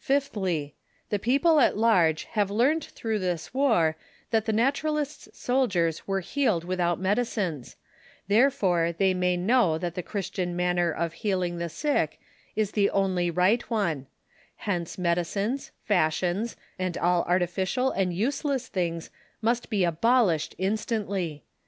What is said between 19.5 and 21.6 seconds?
be abolished instantly